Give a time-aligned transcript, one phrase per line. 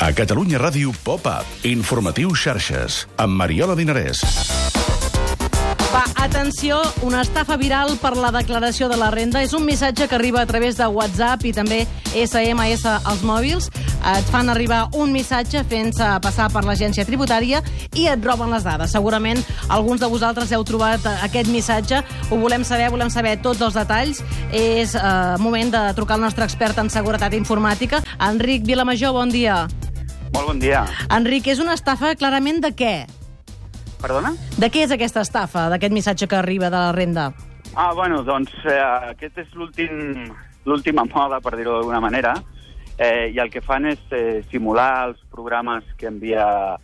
[0.00, 1.44] A Catalunya Ràdio Pop-Up.
[1.68, 3.02] Informatiu xarxes.
[3.20, 4.22] Amb Mariola Dinarès.
[5.92, 9.42] Va, atenció, una estafa viral per la declaració de la renda.
[9.44, 11.82] És un missatge que arriba a través de WhatsApp i també
[12.14, 13.68] SMS als mòbils.
[14.14, 17.60] Et fan arribar un missatge fent-se passar per l'agència tributària
[17.92, 18.96] i et roben les dades.
[18.96, 22.00] Segurament alguns de vosaltres heu trobat aquest missatge.
[22.30, 24.24] Ho volem saber, volem saber tots els detalls.
[24.48, 29.66] És eh, moment de trucar al nostre expert en seguretat informàtica, Enric Vilamajor, bon dia.
[30.34, 30.84] Molt bon dia.
[31.10, 32.94] Enric, és una estafa clarament de què?
[34.00, 34.32] Perdona?
[34.56, 37.30] De què és aquesta estafa, d'aquest missatge que arriba de la renda?
[37.74, 38.78] Ah, bueno, doncs eh,
[39.12, 40.30] aquest és l'últim
[40.64, 42.34] l'última moda, per dir-ho d'alguna manera,
[42.98, 46.76] eh, i el que fan és eh, simular els programes que envia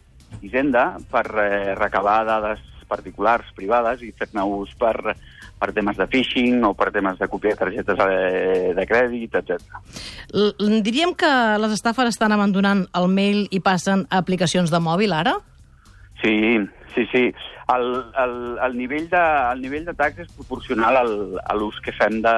[0.42, 4.94] Hisenda per eh, recabar dades particulars, privades, i fer-ne ús per,
[5.58, 9.60] per temes de phishing o per temes de copiar targetes de, de crèdit, etc.
[10.86, 15.36] Diríem que les estafes estan abandonant el mail i passen a aplicacions de mòbil, ara?
[16.22, 16.36] Sí,
[16.94, 17.24] sí, sí.
[17.74, 17.88] El,
[18.22, 22.36] el, el nivell de, el nivell d'atacs és proporcional al, a l'ús que fem de,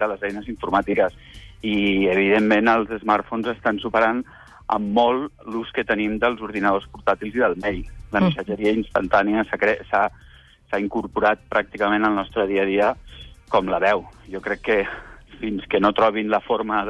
[0.00, 1.16] de les eines informàtiques
[1.60, 4.22] i, evidentment, els smartphones estan superant
[4.70, 7.84] amb molt l'ús que tenim dels ordinadors portàtils i del mail.
[8.12, 8.24] La Mm.
[8.30, 12.94] missatgeria instantània s'ha incorporat pràcticament al nostre dia a dia
[13.48, 14.04] com la veu.
[14.30, 14.86] Jo crec que
[15.40, 16.84] fins que no trobin la forma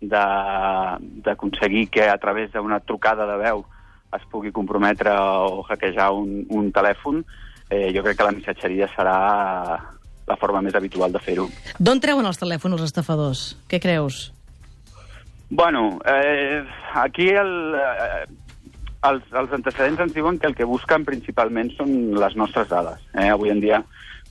[0.00, 3.64] d'aconseguir que a través d'una trucada de veu
[4.12, 7.24] es pugui comprometre o hackejar un, un telèfon,
[7.70, 9.16] eh, jo crec que la missatgeria serà
[10.26, 11.48] la forma més habitual de fer-ho.
[11.78, 13.56] D'on treuen els telèfons els estafadors?
[13.70, 14.32] Què creus?
[15.54, 16.64] Bueno, eh,
[16.94, 18.24] aquí el, eh,
[19.04, 23.02] els, els antecedents ens diuen que el que busquen principalment són les nostres dades.
[23.12, 23.26] Eh?
[23.28, 23.82] Avui en dia,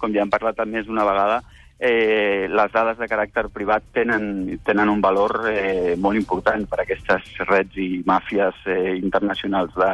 [0.02, 1.44] com ja hem parlat més d'una vegada,
[1.78, 6.88] eh, les dades de caràcter privat tenen, tenen un valor eh, molt important per a
[6.88, 9.92] aquestes reds i màfies eh, internacionals de,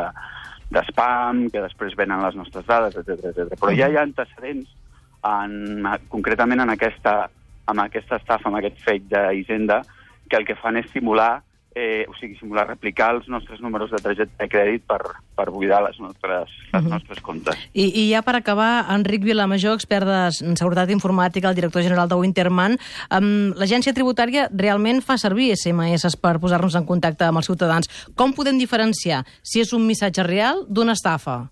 [0.80, 3.60] de spam, que després venen les nostres dades, etc etc.
[3.60, 4.72] Però ja hi ha antecedents,
[5.28, 7.20] en, concretament en aquesta,
[7.68, 9.84] amb aquesta estafa, amb aquest fake d'Hisenda,
[10.28, 11.44] que el que fan és simular,
[11.78, 14.98] eh, o sigui, simular, replicar els nostres números de targeta de crèdit per,
[15.38, 16.90] per buidar les nostres, les Mhm.
[16.90, 17.56] nostres comptes.
[17.74, 22.16] I, I ja per acabar, Enric Vilamajor, expert de seguretat informàtica, el director general de
[22.16, 22.80] Winterman,
[23.12, 27.88] um, l'agència tributària realment fa servir SMS per posar-nos en contacte amb els ciutadans.
[28.16, 31.52] Com podem diferenciar si és un missatge real d'una estafa?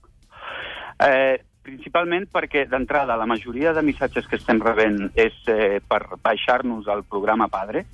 [1.00, 6.88] Eh, principalment perquè, d'entrada, la majoria de missatges que estem rebent és eh, per baixar-nos
[6.88, 7.86] al programa Padre,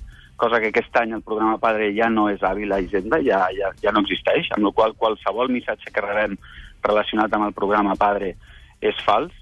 [0.42, 3.70] cosa que aquest any el programa Padre ja no és hàbil a Hisenda, ja, ja,
[3.78, 6.34] ja no existeix, amb la qual qualsevol missatge que rebem
[6.82, 8.32] relacionat amb el programa Padre
[8.82, 9.36] és fals.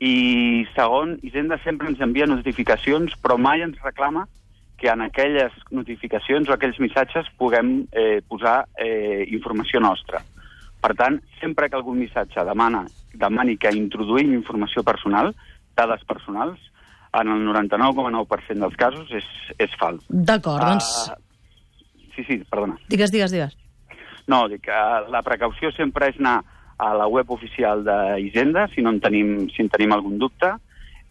[0.00, 4.24] I segon, Hisenda sempre ens envia notificacions, però mai ens reclama
[4.80, 10.22] que en aquelles notificacions o aquells missatges puguem eh, posar eh, informació nostra.
[10.80, 15.34] Per tant, sempre que algun missatge demana, demani que introduïm informació personal,
[15.76, 16.60] dades personals,
[17.20, 19.28] en el 99,9% dels casos és,
[19.62, 20.04] és fals.
[20.08, 20.90] D'acord, doncs...
[21.12, 21.16] Ah,
[22.16, 22.78] sí, sí, perdona.
[22.92, 23.56] Digues, digues, digues.
[24.26, 26.40] No, dic que la precaució sempre és anar
[26.82, 30.50] a la web oficial d'Hisenda, si no en tenim, si en tenim algun dubte,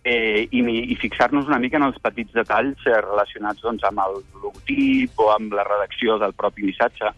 [0.05, 4.19] eh, i, i fixar-nos una mica en els petits detalls eh, relacionats doncs, amb el
[4.43, 7.09] logotip o amb la redacció del propi missatge,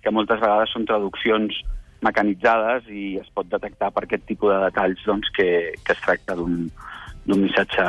[0.00, 1.60] que moltes vegades són traduccions
[2.00, 5.50] mecanitzades i es pot detectar per aquest tipus de detalls doncs, que,
[5.84, 6.70] que es tracta d'un
[7.30, 7.86] d'un missatge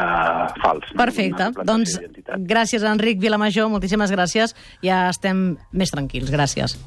[0.63, 0.87] fals.
[0.93, 0.99] no?
[1.03, 1.51] Perfecte.
[1.51, 4.55] Suplantació Doncs gràcies, Enric Vilamajor, moltíssimes gràcies.
[4.85, 6.31] Ja estem més tranquils.
[6.33, 6.77] Gràcies.